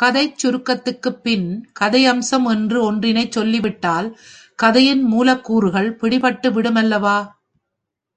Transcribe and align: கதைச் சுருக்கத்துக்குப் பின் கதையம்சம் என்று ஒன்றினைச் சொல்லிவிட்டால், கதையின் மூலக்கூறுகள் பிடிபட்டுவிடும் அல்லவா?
கதைச் 0.00 0.38
சுருக்கத்துக்குப் 0.38 1.20
பின் 1.22 1.44
கதையம்சம் 1.80 2.48
என்று 2.50 2.82
ஒன்றினைச் 2.82 3.32
சொல்லிவிட்டால், 3.32 4.08
கதையின் 4.58 5.02
மூலக்கூறுகள் 5.04 5.90
பிடிபட்டுவிடும் 6.00 6.78
அல்லவா? 6.78 7.16